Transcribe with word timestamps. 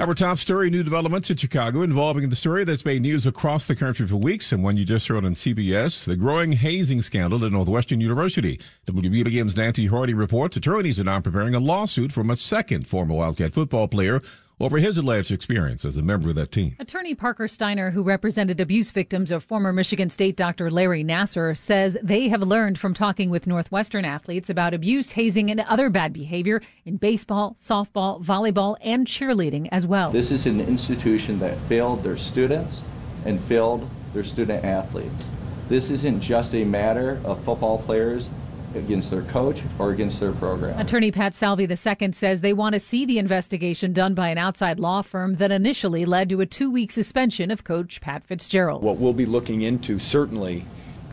Our 0.00 0.14
top 0.14 0.38
story 0.38 0.70
new 0.70 0.82
developments 0.82 1.28
in 1.28 1.36
Chicago 1.36 1.82
involving 1.82 2.30
the 2.30 2.34
story 2.34 2.64
that's 2.64 2.86
made 2.86 3.02
news 3.02 3.26
across 3.26 3.66
the 3.66 3.76
country 3.76 4.06
for 4.06 4.16
weeks 4.16 4.50
and 4.50 4.64
one 4.64 4.78
you 4.78 4.86
just 4.86 5.06
heard 5.06 5.26
on 5.26 5.34
CBS 5.34 6.06
the 6.06 6.16
growing 6.16 6.52
hazing 6.52 7.02
scandal 7.02 7.44
at 7.44 7.52
Northwestern 7.52 8.00
University. 8.00 8.58
WBBM's 8.86 9.58
Nancy 9.58 9.88
Harty 9.88 10.14
reports 10.14 10.56
attorneys 10.56 10.98
are 10.98 11.04
now 11.04 11.20
preparing 11.20 11.54
a 11.54 11.60
lawsuit 11.60 12.12
from 12.12 12.30
a 12.30 12.36
second 12.38 12.88
former 12.88 13.14
Wildcat 13.14 13.52
football 13.52 13.88
player 13.88 14.22
over 14.60 14.78
his 14.78 14.98
alleged 14.98 15.32
experience 15.32 15.84
as 15.84 15.96
a 15.96 16.02
member 16.02 16.28
of 16.28 16.34
that 16.34 16.52
team. 16.52 16.76
Attorney 16.78 17.14
Parker 17.14 17.46
Stinar, 17.46 17.92
who 17.92 18.02
represented 18.02 18.60
abuse 18.60 18.90
victims 18.90 19.30
of 19.30 19.42
former 19.42 19.72
Michigan 19.72 20.10
State 20.10 20.36
Dr. 20.36 20.70
Larry 20.70 21.02
Nassar, 21.02 21.56
says 21.56 21.96
they 22.02 22.28
have 22.28 22.42
learned 22.42 22.78
from 22.78 22.92
talking 22.92 23.30
with 23.30 23.46
Northwestern 23.46 24.04
athletes 24.04 24.50
about 24.50 24.74
abuse, 24.74 25.12
hazing, 25.12 25.50
and 25.50 25.60
other 25.60 25.88
bad 25.88 26.12
behavior 26.12 26.60
in 26.84 26.98
baseball, 26.98 27.56
softball, 27.58 28.22
volleyball, 28.22 28.76
and 28.82 29.06
cheerleading 29.06 29.68
as 29.72 29.86
well. 29.86 30.10
This 30.10 30.30
is 30.30 30.44
an 30.44 30.60
institution 30.60 31.38
that 31.38 31.58
failed 31.60 32.02
their 32.02 32.18
students 32.18 32.80
and 33.24 33.40
failed 33.44 33.88
their 34.12 34.24
student 34.24 34.64
athletes. 34.64 35.24
This 35.68 35.88
isn't 35.88 36.20
just 36.20 36.54
a 36.54 36.64
matter 36.64 37.20
of 37.24 37.42
football 37.44 37.78
players 37.78 38.28
against 38.74 39.10
their 39.10 39.22
coach 39.22 39.62
or 39.78 39.90
against 39.90 40.20
their 40.20 40.32
program. 40.32 40.78
Attorney 40.78 41.10
Pat 41.10 41.34
Salvi 41.34 41.64
II 41.64 42.12
says 42.12 42.40
they 42.40 42.52
want 42.52 42.74
to 42.74 42.80
see 42.80 43.04
the 43.04 43.18
investigation 43.18 43.92
done 43.92 44.14
by 44.14 44.28
an 44.28 44.38
outside 44.38 44.78
law 44.78 45.02
firm 45.02 45.34
that 45.34 45.50
initially 45.50 46.04
led 46.04 46.28
to 46.28 46.40
a 46.40 46.46
two 46.46 46.70
week 46.70 46.90
suspension 46.90 47.50
of 47.50 47.64
coach 47.64 48.00
Pat 48.00 48.24
Fitzgerald. 48.24 48.82
What 48.82 48.98
we'll 48.98 49.12
be 49.12 49.26
looking 49.26 49.62
into 49.62 49.98
certainly 49.98 50.64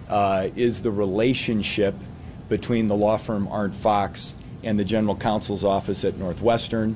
uh, 0.10 0.50
is 0.56 0.82
the 0.82 0.92
relationship 0.92 1.96
between 2.50 2.88
the 2.88 2.96
law 2.96 3.18
firm 3.18 3.48
Arent 3.48 3.76
Fox 3.76 4.36
and 4.64 4.80
the 4.80 4.86
general 4.86 5.16
counsel's 5.16 5.64
office 5.64 6.04
at 6.04 6.18
Northwestern 6.18 6.96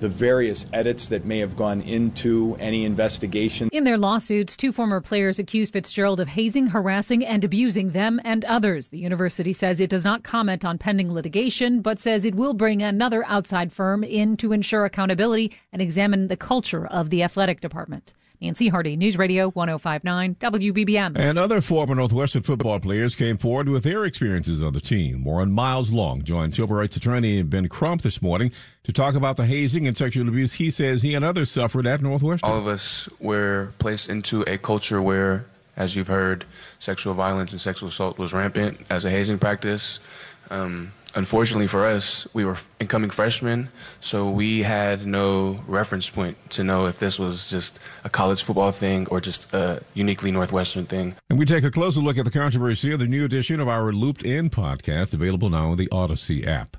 the 0.00 0.08
various 0.08 0.66
edits 0.72 1.08
that 1.08 1.24
may 1.24 1.38
have 1.38 1.56
gone 1.56 1.80
into 1.82 2.56
any 2.58 2.84
investigation. 2.84 3.68
In 3.72 3.84
their 3.84 3.98
lawsuits, 3.98 4.56
two 4.56 4.72
former 4.72 5.00
players 5.00 5.38
accused 5.38 5.72
Fitzgerald 5.72 6.20
of 6.20 6.28
hazing, 6.28 6.68
harassing, 6.68 7.24
and 7.24 7.44
abusing 7.44 7.90
them 7.90 8.20
and 8.24 8.44
others. 8.44 8.88
The 8.88 8.98
university 8.98 9.52
says 9.52 9.80
it 9.80 9.90
does 9.90 10.04
not 10.04 10.22
comment 10.22 10.64
on 10.64 10.78
pending 10.78 11.12
litigation, 11.12 11.80
but 11.80 11.98
says 12.00 12.24
it 12.24 12.34
will 12.34 12.54
bring 12.54 12.82
another 12.82 13.24
outside 13.26 13.72
firm 13.72 14.02
in 14.02 14.36
to 14.38 14.52
ensure 14.52 14.84
accountability 14.84 15.52
and 15.72 15.80
examine 15.80 16.28
the 16.28 16.36
culture 16.36 16.86
of 16.86 17.10
the 17.10 17.22
athletic 17.22 17.60
department. 17.60 18.14
Nancy 18.42 18.68
Harty, 18.68 18.96
News 18.96 19.18
Radio 19.18 19.50
1059 19.50 20.36
WBBM. 20.36 21.12
And 21.18 21.38
other 21.38 21.60
former 21.60 21.94
Northwestern 21.94 22.42
football 22.42 22.80
players 22.80 23.14
came 23.14 23.36
forward 23.36 23.68
with 23.68 23.84
their 23.84 24.06
experiences 24.06 24.62
on 24.62 24.72
the 24.72 24.80
team. 24.80 25.24
Warren 25.24 25.52
Miles 25.52 25.90
Long 25.90 26.22
joined 26.22 26.54
civil 26.54 26.74
rights 26.74 26.96
attorney 26.96 27.42
Ben 27.42 27.68
Crump 27.68 28.00
this 28.00 28.22
morning 28.22 28.50
to 28.84 28.92
talk 28.94 29.14
about 29.14 29.36
the 29.36 29.44
hazing 29.44 29.86
and 29.86 29.94
sexual 29.94 30.26
abuse 30.26 30.54
he 30.54 30.70
says 30.70 31.02
he 31.02 31.14
and 31.14 31.22
others 31.22 31.50
suffered 31.50 31.86
at 31.86 32.00
Northwestern. 32.00 32.48
All 32.48 32.56
of 32.56 32.66
us 32.66 33.10
were 33.18 33.74
placed 33.78 34.08
into 34.08 34.40
a 34.42 34.56
culture 34.56 35.02
where, 35.02 35.44
as 35.76 35.94
you've 35.94 36.08
heard, 36.08 36.46
sexual 36.78 37.12
violence 37.12 37.52
and 37.52 37.60
sexual 37.60 37.90
assault 37.90 38.16
was 38.16 38.32
rampant 38.32 38.80
as 38.88 39.04
a 39.04 39.10
hazing 39.10 39.38
practice. 39.38 40.00
Um, 40.48 40.92
unfortunately 41.14 41.66
for 41.66 41.84
us, 41.84 42.26
we 42.32 42.44
were 42.44 42.56
incoming 42.78 43.10
freshmen, 43.10 43.68
so 44.00 44.28
we 44.28 44.62
had 44.62 45.06
no 45.06 45.58
reference 45.66 46.08
point 46.10 46.36
to 46.50 46.64
know 46.64 46.86
if 46.86 46.98
this 46.98 47.18
was 47.18 47.50
just 47.50 47.78
a 48.04 48.10
college 48.10 48.42
football 48.42 48.72
thing 48.72 49.06
or 49.08 49.20
just 49.20 49.52
a 49.52 49.82
uniquely 49.94 50.30
Northwestern 50.30 50.86
thing. 50.86 51.14
And 51.28 51.38
we 51.38 51.44
take 51.44 51.64
a 51.64 51.70
closer 51.70 52.00
look 52.00 52.18
at 52.18 52.24
the 52.24 52.30
controversy 52.30 52.92
of 52.92 52.98
the 52.98 53.06
new 53.06 53.24
edition 53.24 53.60
of 53.60 53.68
our 53.68 53.92
Looped 53.92 54.22
In 54.22 54.50
podcast, 54.50 55.14
available 55.14 55.50
now 55.50 55.70
on 55.70 55.76
the 55.76 55.88
Odyssey 55.90 56.46
app. 56.46 56.76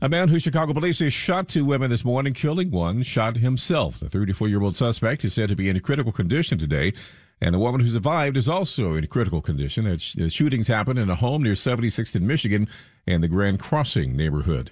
A 0.00 0.08
man 0.08 0.28
who 0.28 0.38
Chicago 0.38 0.72
police 0.72 0.98
say 0.98 1.08
shot 1.08 1.48
two 1.48 1.64
women 1.64 1.90
this 1.90 2.04
morning, 2.04 2.32
killing 2.32 2.70
one, 2.70 3.02
shot 3.02 3.36
himself. 3.36 3.98
The 3.98 4.08
34 4.08 4.46
year 4.46 4.62
old 4.62 4.76
suspect 4.76 5.24
is 5.24 5.34
said 5.34 5.48
to 5.48 5.56
be 5.56 5.68
in 5.68 5.80
critical 5.80 6.12
condition 6.12 6.56
today. 6.56 6.92
And 7.40 7.54
the 7.54 7.58
woman 7.58 7.80
who 7.80 7.92
survived 7.92 8.36
is 8.36 8.48
also 8.48 8.94
in 8.94 9.06
critical 9.06 9.40
condition. 9.40 9.84
The 9.84 10.26
uh, 10.26 10.28
shootings 10.28 10.68
happened 10.68 10.98
in 10.98 11.10
a 11.10 11.14
home 11.14 11.42
near 11.42 11.54
76th 11.54 12.16
in 12.16 12.26
Michigan 12.26 12.68
and 13.06 13.22
the 13.22 13.28
Grand 13.28 13.60
Crossing 13.60 14.16
neighborhood. 14.16 14.70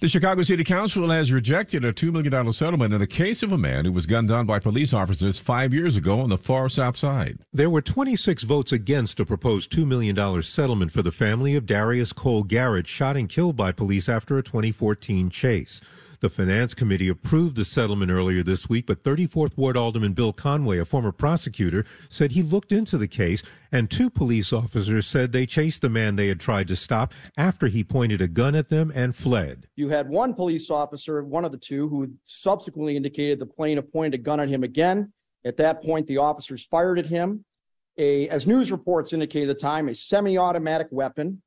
The 0.00 0.08
Chicago 0.08 0.42
City 0.42 0.64
Council 0.64 1.08
has 1.10 1.32
rejected 1.32 1.84
a 1.84 1.92
$2 1.92 2.12
million 2.12 2.52
settlement 2.52 2.92
in 2.92 3.00
the 3.00 3.06
case 3.06 3.42
of 3.42 3.52
a 3.52 3.58
man 3.58 3.84
who 3.84 3.92
was 3.92 4.06
gunned 4.06 4.28
down 4.28 4.44
by 4.44 4.58
police 4.58 4.92
officers 4.92 5.38
five 5.38 5.72
years 5.72 5.96
ago 5.96 6.20
on 6.20 6.28
the 6.28 6.38
far 6.38 6.68
south 6.68 6.96
side. 6.96 7.38
There 7.52 7.70
were 7.70 7.80
26 7.80 8.42
votes 8.42 8.72
against 8.72 9.20
a 9.20 9.24
proposed 9.24 9.72
$2 9.72 9.86
million 9.86 10.42
settlement 10.42 10.92
for 10.92 11.02
the 11.02 11.12
family 11.12 11.54
of 11.54 11.66
Darius 11.66 12.12
Cole 12.12 12.42
Garrett, 12.42 12.86
shot 12.86 13.16
and 13.16 13.28
killed 13.28 13.56
by 13.56 13.72
police 13.72 14.08
after 14.08 14.36
a 14.36 14.42
2014 14.42 15.30
chase. 15.30 15.80
The 16.24 16.30
Finance 16.30 16.72
Committee 16.72 17.10
approved 17.10 17.54
the 17.54 17.66
settlement 17.66 18.10
earlier 18.10 18.42
this 18.42 18.66
week, 18.66 18.86
but 18.86 19.02
34th 19.02 19.58
Ward 19.58 19.76
Alderman 19.76 20.14
Bill 20.14 20.32
Conway, 20.32 20.78
a 20.78 20.84
former 20.86 21.12
prosecutor, 21.12 21.84
said 22.08 22.32
he 22.32 22.40
looked 22.40 22.72
into 22.72 22.96
the 22.96 23.06
case, 23.06 23.42
and 23.70 23.90
two 23.90 24.08
police 24.08 24.50
officers 24.50 25.06
said 25.06 25.32
they 25.32 25.44
chased 25.44 25.82
the 25.82 25.90
man 25.90 26.16
they 26.16 26.28
had 26.28 26.40
tried 26.40 26.66
to 26.68 26.76
stop 26.76 27.12
after 27.36 27.66
he 27.66 27.84
pointed 27.84 28.22
a 28.22 28.26
gun 28.26 28.54
at 28.54 28.70
them 28.70 28.90
and 28.94 29.14
fled. 29.14 29.68
You 29.76 29.90
had 29.90 30.08
one 30.08 30.32
police 30.32 30.70
officer, 30.70 31.22
one 31.22 31.44
of 31.44 31.52
the 31.52 31.58
two, 31.58 31.90
who 31.90 32.10
subsequently 32.24 32.96
indicated 32.96 33.38
the 33.38 33.44
plaintiff 33.44 33.92
pointed 33.92 34.18
a 34.18 34.22
gun 34.22 34.40
at 34.40 34.48
him 34.48 34.64
again. 34.64 35.12
At 35.44 35.58
that 35.58 35.82
point, 35.82 36.06
the 36.06 36.16
officers 36.16 36.64
fired 36.64 36.98
at 36.98 37.04
him. 37.04 37.44
A, 37.98 38.30
as 38.30 38.46
news 38.46 38.72
reports 38.72 39.12
indicated 39.12 39.50
at 39.50 39.56
the 39.58 39.60
time, 39.60 39.90
a 39.90 39.94
semi-automatic 39.94 40.86
weapon 40.90 41.42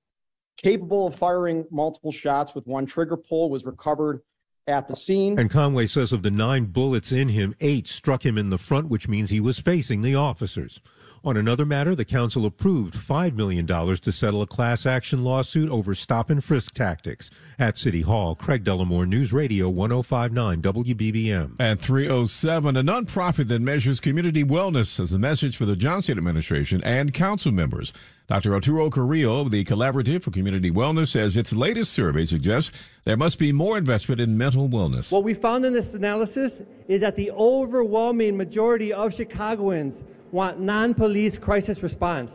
capable 0.55 1.07
of 1.07 1.15
firing 1.15 1.65
multiple 1.71 2.11
shots 2.11 2.53
with 2.53 2.67
one 2.67 2.85
trigger 2.85 3.17
pull 3.17 3.49
was 3.49 3.65
recovered 3.65 4.21
at 4.67 4.88
the 4.88 4.95
scene. 4.95 5.39
And 5.39 5.50
Conway 5.50 5.88
says 5.88 6.11
of 6.11 6.23
the 6.23 6.31
nine 6.31 6.66
bullets 6.66 7.11
in 7.11 7.29
him, 7.29 7.55
eight 7.61 7.88
struck 7.88 8.25
him 8.25 8.38
in 8.38 8.50
the 8.50 8.57
front, 8.57 8.89
which 8.89 9.07
means 9.07 9.29
he 9.29 9.39
was 9.39 9.59
facing 9.59 10.01
the 10.01 10.16
officers. 10.16 10.79
On 11.27 11.35
another 11.35 11.65
matter, 11.65 11.93
the 11.93 12.05
council 12.05 12.45
approved 12.45 12.93
$5 12.93 13.35
million 13.35 13.67
to 13.67 14.11
settle 14.13 14.41
a 14.41 14.47
class 14.47 14.85
action 14.85 15.25
lawsuit 15.25 15.69
over 15.69 15.93
stop 15.93 16.29
and 16.29 16.41
frisk 16.41 16.73
tactics. 16.73 17.29
At 17.59 17.77
City 17.77 17.99
Hall, 17.99 18.33
Craig 18.33 18.63
Dellimore, 18.63 19.05
News 19.05 19.33
Radio 19.33 19.67
1059 19.67 20.61
WBBM. 20.61 21.59
At 21.59 21.81
307, 21.81 22.77
a 22.77 22.81
nonprofit 22.81 23.49
that 23.49 23.61
measures 23.61 23.99
community 23.99 24.45
wellness 24.45 24.97
has 24.99 25.11
a 25.11 25.19
message 25.19 25.57
for 25.57 25.65
the 25.65 25.75
Johnson 25.75 26.17
administration 26.17 26.81
and 26.85 27.13
council 27.13 27.51
members. 27.51 27.91
Dr. 28.29 28.53
Arturo 28.53 28.89
Carrillo 28.89 29.41
of 29.41 29.51
the 29.51 29.65
Collaborative 29.65 30.23
for 30.23 30.31
Community 30.31 30.71
Wellness 30.71 31.09
says 31.09 31.35
its 31.35 31.53
latest 31.53 31.91
survey 31.94 32.25
suggests 32.25 32.71
there 33.03 33.15
must 33.15 33.38
be 33.38 33.51
more 33.51 33.77
investment 33.77 34.19
in 34.19 34.38
mental 34.38 34.67
wellness. 34.67 35.12
What 35.12 35.23
we 35.23 35.33
found 35.33 35.65
in 35.65 35.71
this 35.71 35.94
analysis 35.94 36.62
is 36.88 37.01
that 37.01 37.15
the 37.15 37.31
overwhelming 37.31 38.35
majority 38.35 38.91
of 38.91 39.13
Chicagoans 39.13 40.03
want 40.31 40.59
non 40.59 40.94
police 40.94 41.38
crisis 41.38 41.83
response. 41.83 42.31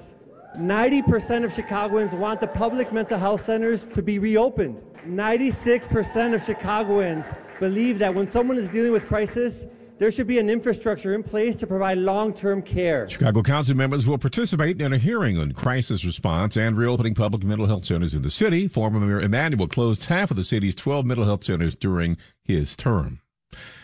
90% 0.57 1.45
of 1.45 1.53
Chicagoans 1.53 2.13
want 2.13 2.41
the 2.41 2.47
public 2.47 2.93
mental 2.93 3.19
health 3.19 3.45
centers 3.45 3.87
to 3.95 4.03
be 4.03 4.19
reopened. 4.19 4.81
96% 5.07 6.35
of 6.35 6.45
Chicagoans 6.45 7.27
believe 7.59 7.99
that 7.99 8.15
when 8.15 8.29
someone 8.29 8.59
is 8.59 8.69
dealing 8.69 8.93
with 8.93 9.07
crisis, 9.07 9.65
there 9.99 10.11
should 10.11 10.27
be 10.27 10.39
an 10.39 10.51
infrastructure 10.51 11.15
in 11.15 11.23
place 11.23 11.57
to 11.57 11.67
provide 11.67 11.97
long-term 11.97 12.63
care. 12.63 13.09
Chicago 13.09 13.43
Council 13.43 13.77
members 13.77 14.09
will 14.09 14.19
participate 14.19 14.81
in 14.81 14.93
a 14.93 14.99
hearing 14.99 15.39
on 15.39 15.53
crisis 15.53 16.05
response 16.05 16.57
and 16.57 16.77
reopening 16.77 17.15
public 17.15 17.45
mental 17.45 17.67
health 17.67 17.85
centers 17.85 18.13
in 18.13 18.23
the 18.23 18.31
city. 18.31 18.67
Former 18.67 19.01
Mayor 19.01 19.21
Emanuel 19.21 19.69
closed 19.69 20.07
half 20.07 20.31
of 20.31 20.37
the 20.37 20.45
city's 20.45 20.75
12 20.75 21.07
mental 21.07 21.25
health 21.25 21.45
centers 21.45 21.75
during 21.75 22.17
his 22.43 22.75
term. 22.75 23.21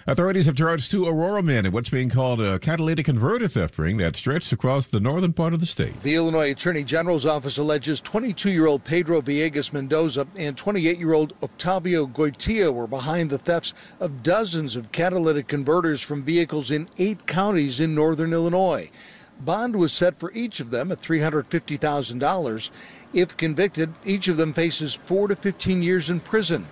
Authorities 0.08 0.46
have 0.46 0.54
charged 0.54 0.90
two 0.90 1.06
Aurora 1.06 1.42
men 1.42 1.66
in 1.66 1.72
what's 1.72 1.90
being 1.90 2.08
called 2.08 2.40
a 2.40 2.58
catalytic 2.58 3.04
converter 3.04 3.46
theft 3.46 3.78
ring 3.78 3.98
that 3.98 4.16
stretched 4.16 4.50
across 4.52 4.86
the 4.86 5.00
northern 5.00 5.34
part 5.34 5.52
of 5.52 5.60
the 5.60 5.66
state. 5.66 6.00
The 6.00 6.14
Illinois 6.14 6.52
Attorney 6.52 6.82
General's 6.82 7.26
office 7.26 7.58
alleges 7.58 8.00
22 8.00 8.50
year 8.50 8.64
old 8.64 8.84
Pedro 8.84 9.20
Villegas 9.20 9.70
Mendoza 9.70 10.26
and 10.34 10.56
28 10.56 10.98
year 10.98 11.12
old 11.12 11.34
Octavio 11.42 12.06
Goitia 12.06 12.72
were 12.72 12.86
behind 12.86 13.28
the 13.28 13.36
thefts 13.36 13.74
of 14.00 14.22
dozens 14.22 14.76
of 14.76 14.92
catalytic 14.92 15.46
converters 15.46 16.00
from 16.00 16.22
vehicles 16.22 16.70
in 16.70 16.88
eight 16.96 17.26
counties 17.26 17.78
in 17.78 17.94
northern 17.94 18.32
Illinois. 18.32 18.88
Bond 19.40 19.76
was 19.76 19.92
set 19.92 20.18
for 20.18 20.32
each 20.32 20.58
of 20.58 20.70
them 20.70 20.90
at 20.90 21.02
$350,000. 21.02 22.70
If 23.12 23.36
convicted, 23.36 23.92
each 24.06 24.26
of 24.28 24.38
them 24.38 24.54
faces 24.54 24.94
4 24.94 25.28
to 25.28 25.36
15 25.36 25.82
years 25.82 26.08
in 26.08 26.20
prison. 26.20 26.66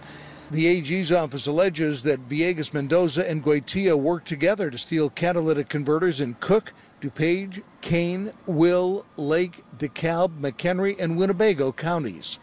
The 0.48 0.68
AG's 0.68 1.10
office 1.10 1.48
alleges 1.48 2.02
that 2.02 2.28
Villegas 2.28 2.72
Mendoza 2.72 3.28
and 3.28 3.42
Goitia 3.42 3.98
worked 3.98 4.28
together 4.28 4.70
to 4.70 4.78
steal 4.78 5.10
catalytic 5.10 5.68
converters 5.68 6.20
in 6.20 6.34
Cook, 6.34 6.72
DuPage, 7.00 7.64
Kane, 7.80 8.32
Will, 8.46 9.04
Lake, 9.16 9.64
DeKalb, 9.76 10.38
McHenry, 10.38 10.94
and 11.00 11.16
Winnebago 11.16 11.72
counties. 11.72 12.38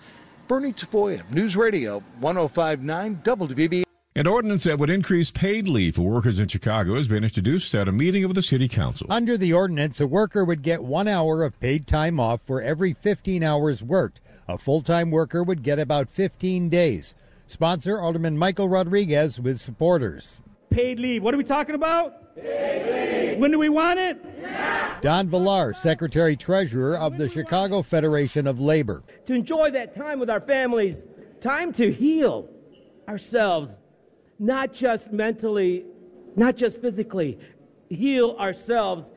Bernie 0.49 0.73
Tafoya, 0.73 1.23
News 1.31 1.55
Radio 1.55 2.03
1059 2.19 3.21
WBB. 3.23 3.83
An 4.15 4.27
ordinance 4.27 4.65
that 4.65 4.77
would 4.77 4.89
increase 4.89 5.31
paid 5.31 5.69
leave 5.69 5.95
for 5.95 6.01
workers 6.01 6.39
in 6.39 6.49
Chicago 6.49 6.95
has 6.95 7.07
been 7.07 7.23
introduced 7.23 7.73
at 7.73 7.87
a 7.87 7.93
meeting 7.93 8.25
of 8.25 8.35
the 8.35 8.43
city 8.43 8.67
council. 8.67 9.07
Under 9.09 9.37
the 9.37 9.53
ordinance, 9.53 10.01
a 10.01 10.05
worker 10.05 10.43
would 10.43 10.61
get 10.61 10.83
one 10.83 11.07
hour 11.07 11.41
of 11.41 11.59
paid 11.61 11.87
time 11.87 12.19
off 12.19 12.41
for 12.43 12.61
every 12.61 12.93
15 12.93 13.41
hours 13.43 13.81
worked. 13.81 14.19
A 14.47 14.57
full 14.57 14.81
time 14.81 15.09
worker 15.09 15.41
would 15.41 15.63
get 15.63 15.79
about 15.79 16.09
15 16.09 16.67
days. 16.67 17.15
Sponsor 17.47 17.99
Alderman 17.99 18.37
Michael 18.37 18.69
Rodriguez 18.69 19.39
with 19.39 19.59
supporters. 19.59 20.41
Paid 20.69 20.99
leave. 20.99 21.21
What 21.21 21.33
are 21.33 21.37
we 21.37 21.43
talking 21.43 21.75
about? 21.75 22.35
Paid 22.35 23.31
leave. 23.31 23.39
When 23.39 23.51
do 23.51 23.59
we 23.59 23.69
want 23.69 23.99
it? 23.99 24.23
Yeah. 24.41 24.97
Don 25.01 25.27
Villar, 25.27 25.73
Secretary 25.73 26.35
Treasurer 26.35 26.97
of 26.97 27.17
the 27.17 27.27
Chicago 27.27 27.81
Federation 27.81 28.47
of 28.47 28.59
Labor. 28.59 29.03
To 29.25 29.33
enjoy 29.33 29.71
that 29.71 29.95
time 29.95 30.19
with 30.19 30.29
our 30.29 30.39
families, 30.39 31.05
time 31.41 31.73
to 31.73 31.91
heal 31.91 32.49
ourselves, 33.07 33.77
not 34.39 34.73
just 34.73 35.11
mentally, 35.11 35.85
not 36.35 36.55
just 36.55 36.81
physically, 36.81 37.37
heal 37.89 38.35
ourselves. 38.39 39.11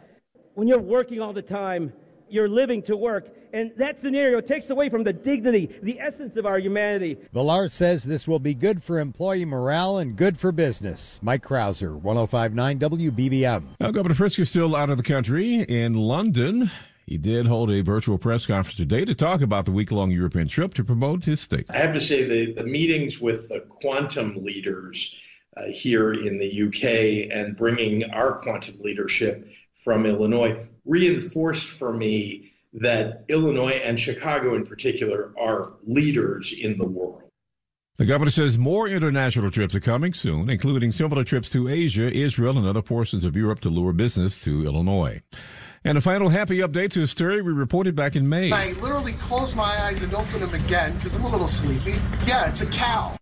When 0.55 0.67
you're 0.67 0.81
working 0.81 1.21
all 1.21 1.33
the 1.33 1.43
time, 1.43 1.93
you're 2.29 2.49
living 2.49 2.83
to 2.83 2.97
work. 2.97 3.29
And 3.53 3.73
that 3.77 4.01
scenario 4.01 4.41
takes 4.41 4.71
away 4.71 4.91
from 4.91 5.05
the 5.05 5.13
dignity, 5.13 5.71
the 5.83 5.99
essence 6.01 6.37
of 6.37 6.45
our 6.45 6.59
humanity. 6.59 7.17
Villar 7.33 7.69
says 7.69 8.05
this 8.05 8.29
will 8.29 8.39
be 8.39 8.55
good 8.55 8.83
for 8.83 8.99
employee 8.99 9.45
morale 9.45 9.99
and 9.99 10.17
good 10.17 10.39
for 10.39 10.53
business. 10.53 11.19
Mike 11.23 11.43
Krauser, 11.43 12.01
1059 12.01 12.79
WBBM. 12.79 13.65
Now, 13.81 13.91
Governor 13.91 14.15
Pritzker 14.15 14.41
is 14.41 14.49
still 14.49 14.77
out 14.77 14.91
of 14.91 14.97
the 14.97 15.03
country 15.03 15.63
in 15.63 15.95
London. 15.95 16.71
He 17.07 17.19
did 17.19 17.47
hold 17.47 17.71
a 17.71 17.83
virtual 17.83 18.19
press 18.19 18.47
conference 18.47 18.77
today 18.77 19.05
to 19.05 19.15
talk 19.15 19.41
about 19.41 19.65
the 19.65 19.71
week 19.71 19.93
long 19.93 20.11
European 20.11 20.49
trip 20.49 20.75
to 20.75 20.85
promote 20.85 21.25
his 21.25 21.41
state. 21.41 21.67
I 21.71 21.77
have 21.77 21.95
to 21.95 22.01
say, 22.01 22.25
the, 22.25 22.53
the 22.53 22.65
meetings 22.65 23.21
with 23.21 23.49
the 23.49 23.61
quantum 23.61 24.37
leaders 24.45 25.15
uh, 25.57 25.67
here 25.71 26.13
in 26.13 26.39
the 26.39 26.63
UK 26.67 27.31
and 27.35 27.57
bringing 27.57 28.11
our 28.11 28.41
quantum 28.41 28.81
leadership 28.81 29.49
from 29.75 30.05
Illinois 30.05 30.67
reinforced 30.87 31.69
for 31.69 31.93
me 31.93 32.53
that 32.73 33.25
Illinois 33.29 33.81
and 33.85 33.99
Chicago 33.99 34.55
in 34.55 34.65
particular 34.65 35.33
are 35.39 35.73
leaders 35.85 36.55
in 36.59 36.77
the 36.79 36.87
world. 36.87 37.23
The 37.97 38.05
governor 38.05 38.31
says 38.31 38.59
more 38.59 38.87
international 38.87 39.51
trips 39.51 39.75
are 39.75 39.81
coming 39.81 40.13
soon, 40.13 40.51
including 40.51 40.93
similar 40.93 41.25
trips 41.25 41.49
to 41.51 41.69
Asia, 41.69 42.13
Israel, 42.13 42.59
and 42.59 42.67
other 42.67 42.83
portions 42.83 43.25
of 43.25 43.35
Europe 43.35 43.61
to 43.61 43.71
lure 43.71 43.95
business 43.95 44.39
to 44.45 44.67
Illinois. 44.67 45.23
And 45.83 45.97
a 45.97 46.03
final 46.03 46.29
happy 46.29 46.59
update 46.59 46.91
to 46.91 47.03
a 47.03 47.07
story 47.07 47.41
we 47.41 47.53
reported 47.53 47.95
back 47.95 48.15
in 48.15 48.29
May. 48.29 48.53
I 48.53 48.73
literally 48.73 49.15
close 49.15 49.55
my 49.55 49.81
eyes 49.83 50.03
and 50.03 50.15
open 50.15 50.41
them 50.41 50.53
again 50.53 50.95
because 50.97 51.15
I'm 51.15 51.25
a 51.25 51.31
little 51.31 51.49
sleepy. 51.49 51.95
Yeah, 52.27 52.49
it's 52.49 52.61
a 52.61 52.67
cow. 52.67 53.17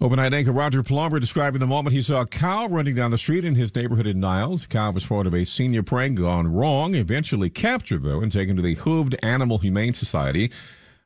Overnight 0.00 0.32
anchor 0.32 0.52
Roger 0.52 0.84
Plumber 0.84 1.18
describing 1.18 1.58
the 1.58 1.66
moment 1.66 1.92
he 1.92 2.02
saw 2.02 2.20
a 2.20 2.26
cow 2.26 2.68
running 2.68 2.94
down 2.94 3.10
the 3.10 3.18
street 3.18 3.44
in 3.44 3.56
his 3.56 3.74
neighborhood 3.74 4.06
in 4.06 4.20
Niles. 4.20 4.62
The 4.62 4.68
cow 4.68 4.92
was 4.92 5.04
part 5.04 5.26
of 5.26 5.34
a 5.34 5.44
senior 5.44 5.82
prank 5.82 6.20
gone 6.20 6.46
wrong, 6.46 6.94
eventually 6.94 7.50
captured, 7.50 8.04
though, 8.04 8.20
and 8.20 8.30
taken 8.30 8.54
to 8.54 8.62
the 8.62 8.76
Hooved 8.76 9.16
Animal 9.24 9.58
Humane 9.58 9.94
Society. 9.94 10.52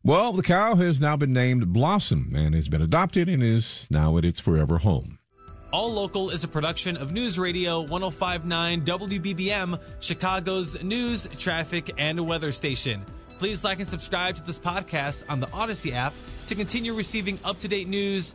Well, 0.05 0.35
the 0.35 0.43
cow 0.43 0.75
has 0.75 1.01
now 1.01 1.17
been 1.17 1.33
named 1.33 1.73
Blossom 1.73 2.35
and 2.37 2.55
has 2.55 2.69
been 2.69 2.83
adopted 2.83 3.31
and 3.31 3.43
is 3.43 3.87
now 3.91 4.19
at 4.19 4.27
its 4.27 4.41
forever 4.41 4.77
home. 4.77 5.19
All 5.73 5.91
Local 5.91 6.29
is 6.29 6.45
a 6.45 6.49
production 6.49 6.99
of 6.99 7.13
News 7.13 7.39
Radio 7.39 7.81
1059 7.81 8.85
WBBM, 8.85 9.81
Chicago's 10.01 10.83
news, 10.85 11.27
traffic, 11.39 11.91
and 11.97 12.21
weather 12.29 12.53
station. 12.53 13.07
Please 13.39 13.65
like 13.65 13.79
and 13.79 13.89
subscribe 13.89 14.35
to 14.35 14.43
this 14.43 14.59
podcast 14.59 15.25
on 15.31 15.41
the 15.41 15.51
Odyssey 15.51 15.95
app 15.95 16.13
to 16.47 16.55
continue 16.55 16.93
receiving 16.93 17.39
up 17.43 17.57
to 17.61 17.69
date 17.69 17.89
news 17.89 18.35